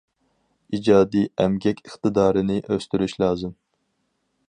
[0.77, 3.59] ئىجادىي ئەمگەك ئىقتىدارىنى ئۆستۈرۈش لازىم.